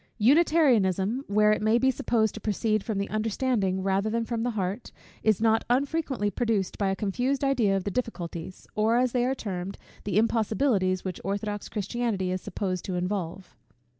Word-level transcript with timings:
Unitarianism, 0.17 1.23
where 1.27 1.51
it 1.51 1.61
may 1.61 1.77
be 1.77 1.91
supposed 1.91 2.33
to 2.33 2.41
proceed 2.41 2.83
from 2.83 2.97
the 2.97 3.07
understanding 3.11 3.83
rather 3.83 4.09
than 4.09 4.25
from 4.25 4.41
the 4.41 4.49
heart, 4.57 4.91
is 5.21 5.39
not 5.39 5.63
unfrequently 5.69 6.31
produced 6.31 6.79
by 6.79 6.89
a 6.89 6.95
confused 6.95 7.43
idea 7.43 7.77
of 7.77 7.83
the 7.83 7.91
difficulties, 7.91 8.65
or, 8.73 8.97
as 8.97 9.11
they 9.11 9.23
are 9.27 9.35
termed, 9.35 9.77
the 10.03 10.17
impossibilities 10.17 11.05
which 11.05 11.21
orthodox 11.23 11.69
Christianity 11.69 12.31
is 12.31 12.41
supposed 12.41 12.83
to 12.85 12.95
involve. 12.95 13.55